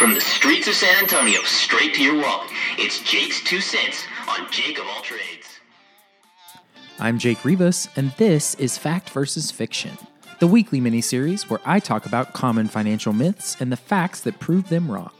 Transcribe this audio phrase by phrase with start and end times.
[0.00, 4.50] From the streets of San Antonio straight to your wallet, it's Jake's Two Cents on
[4.50, 5.60] Jake of All Trades.
[6.98, 9.98] I'm Jake Rivas, and this is Fact versus Fiction,
[10.38, 14.70] the weekly miniseries where I talk about common financial myths and the facts that prove
[14.70, 15.12] them wrong.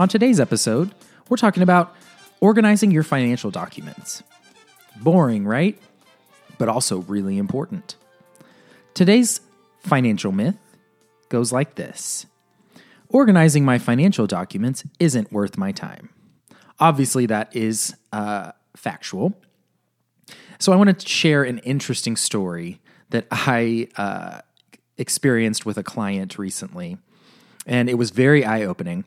[0.00, 0.92] On today's episode,
[1.28, 1.94] we're talking about
[2.40, 4.24] organizing your financial documents.
[4.96, 5.78] Boring, right?
[6.58, 7.94] But also really important.
[8.94, 9.40] Today's
[9.78, 10.56] financial myth
[11.28, 12.26] goes like this
[13.10, 16.10] Organizing my financial documents isn't worth my time.
[16.78, 19.34] Obviously, that is uh, factual.
[20.58, 22.80] So, I want to share an interesting story
[23.10, 24.40] that I uh,
[24.98, 26.98] experienced with a client recently.
[27.66, 29.04] And it was very eye opening.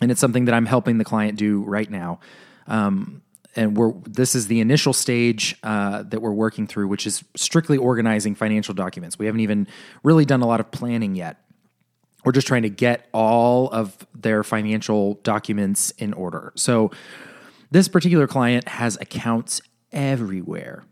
[0.00, 2.20] And it's something that I'm helping the client do right now.
[2.66, 3.22] Um,
[3.56, 7.78] and we're this is the initial stage uh, that we're working through, which is strictly
[7.78, 9.18] organizing financial documents.
[9.18, 9.68] We haven't even
[10.02, 11.43] really done a lot of planning yet.
[12.24, 16.52] We're just trying to get all of their financial documents in order.
[16.56, 16.90] So,
[17.70, 19.60] this particular client has accounts
[19.92, 20.84] everywhere.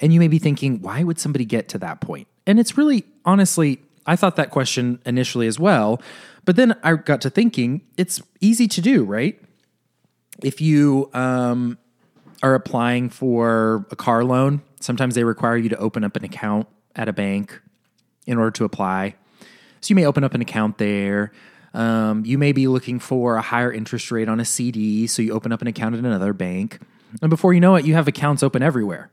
[0.00, 2.28] And you may be thinking, why would somebody get to that point?
[2.46, 6.00] And it's really, honestly, I thought that question initially as well.
[6.44, 9.40] But then I got to thinking, it's easy to do, right?
[10.42, 11.78] If you um,
[12.42, 16.68] are applying for a car loan, sometimes they require you to open up an account
[16.96, 17.60] at a bank
[18.26, 19.14] in order to apply.
[19.80, 21.32] So you may open up an account there.
[21.74, 25.32] Um, you may be looking for a higher interest rate on a CD, so you
[25.32, 26.80] open up an account at another bank.
[27.22, 29.10] And before you know it, you have accounts open everywhere.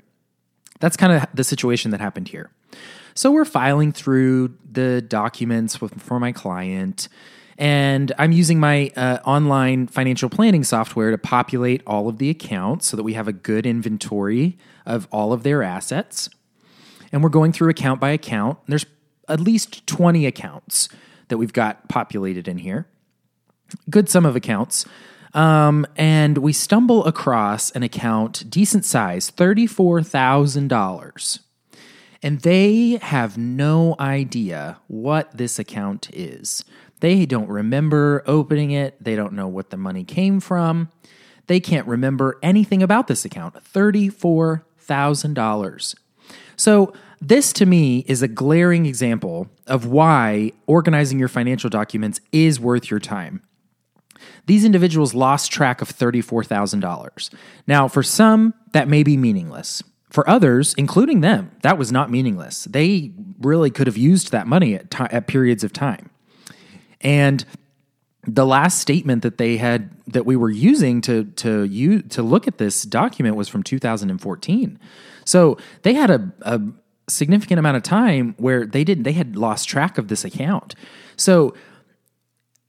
[0.79, 2.49] That's kind of the situation that happened here.
[3.13, 7.07] So we're filing through the documents for my client,
[7.57, 12.87] and I'm using my uh, online financial planning software to populate all of the accounts
[12.87, 16.29] so that we have a good inventory of all of their assets.
[17.13, 18.59] And we're going through account by account.
[18.67, 18.85] There's
[19.27, 20.89] at least 20 accounts
[21.27, 22.87] that we've got populated in here.
[23.89, 24.85] Good sum of accounts.
[25.33, 31.39] Um, and we stumble across an account, decent size, $34,000.
[32.23, 36.63] And they have no idea what this account is.
[37.01, 40.89] They don't remember opening it, they don't know what the money came from.
[41.47, 45.95] They can't remember anything about this account $34,000.
[46.55, 52.59] So, this to me is a glaring example of why organizing your financial documents is
[52.59, 53.41] worth your time.
[54.45, 57.33] These individuals lost track of $34,000.
[57.67, 59.81] Now, for some, that may be meaningless.
[60.09, 62.65] For others, including them, that was not meaningless.
[62.65, 66.09] They really could have used that money at, t- at periods of time.
[67.01, 67.43] And
[68.27, 72.47] the last statement that they had that we were using to to you to look
[72.47, 74.79] at this document was from 2014.
[75.25, 76.61] So they had a, a
[77.07, 80.75] significant amount of time where they didn't they had lost track of this account.
[81.17, 81.53] So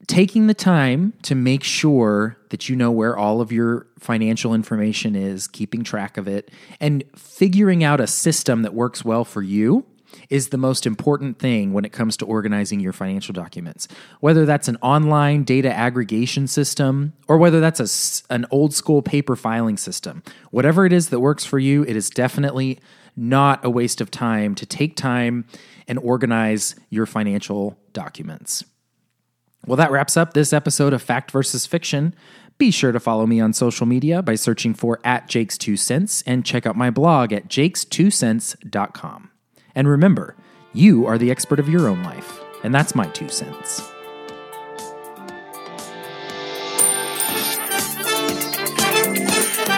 [0.07, 5.17] taking the time to make sure that you know where all of your financial information
[5.17, 6.51] is, keeping track of it,
[6.81, 9.85] and figuring out a system that works well for you
[10.31, 13.89] is the most important thing when it comes to organizing your financial documents.
[14.21, 17.81] Whether that's an online data aggregation system or whether that's
[18.31, 21.97] a, an old school paper filing system, whatever it is that works for you, it
[21.97, 22.79] is definitely
[23.17, 25.47] not a waste of time to take time
[25.89, 28.65] and organize your financial documents.
[29.67, 32.15] Well, that wraps up this episode of Fact versus Fiction.
[32.59, 36.23] Be sure to follow me on social media by searching for at Jake's Two Cents
[36.27, 39.31] and check out my blog at jakes2cents.com.
[39.77, 40.35] And remember,
[40.73, 43.83] you are the expert of your own life, and that's my two cents.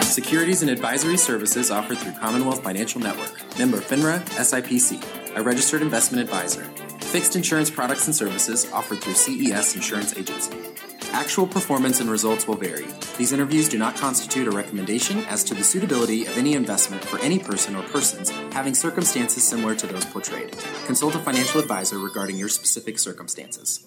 [0.01, 6.23] Securities and advisory services offered through Commonwealth Financial Network, member FINRA, SIPC, a registered investment
[6.23, 6.63] advisor.
[6.99, 10.88] Fixed insurance products and services offered through CES Insurance Agency.
[11.13, 12.85] Actual performance and results will vary.
[13.17, 17.19] These interviews do not constitute a recommendation as to the suitability of any investment for
[17.19, 20.55] any person or persons having circumstances similar to those portrayed.
[20.85, 23.85] Consult a financial advisor regarding your specific circumstances.